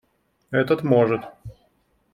Этот 0.49 0.81
может. 0.81 1.21